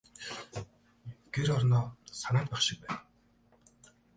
[1.33, 1.85] Гэр орноо
[2.19, 2.99] санаад байх шиг байна.